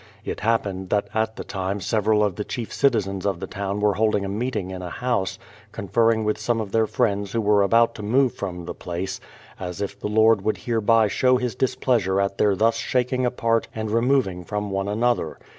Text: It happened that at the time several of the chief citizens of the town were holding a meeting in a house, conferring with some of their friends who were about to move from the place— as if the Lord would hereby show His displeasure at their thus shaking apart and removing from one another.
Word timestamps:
It 0.25 0.39
happened 0.39 0.89
that 0.89 1.09
at 1.13 1.35
the 1.35 1.43
time 1.43 1.79
several 1.79 2.23
of 2.23 2.35
the 2.35 2.43
chief 2.43 2.73
citizens 2.73 3.23
of 3.23 3.39
the 3.39 3.45
town 3.45 3.81
were 3.81 3.93
holding 3.93 4.25
a 4.25 4.29
meeting 4.29 4.71
in 4.71 4.81
a 4.81 4.89
house, 4.89 5.37
conferring 5.71 6.23
with 6.23 6.39
some 6.39 6.59
of 6.59 6.71
their 6.71 6.87
friends 6.87 7.33
who 7.33 7.39
were 7.41 7.61
about 7.61 7.93
to 7.93 8.01
move 8.01 8.33
from 8.33 8.65
the 8.65 8.73
place— 8.73 9.19
as 9.69 9.79
if 9.79 9.99
the 9.99 10.07
Lord 10.09 10.41
would 10.41 10.57
hereby 10.57 11.07
show 11.07 11.37
His 11.37 11.53
displeasure 11.53 12.19
at 12.19 12.39
their 12.39 12.55
thus 12.55 12.77
shaking 12.77 13.27
apart 13.27 13.67
and 13.75 13.91
removing 13.91 14.43
from 14.43 14.71
one 14.71 14.87
another. 14.87 15.37